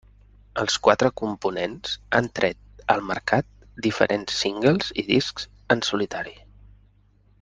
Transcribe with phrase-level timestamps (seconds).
[0.61, 6.35] Els quatre components han tret al mercat diferents singles i discs en solitari.